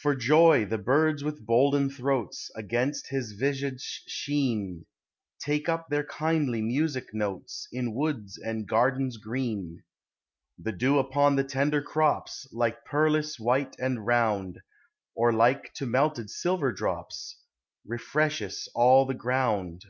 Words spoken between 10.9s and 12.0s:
upon the lender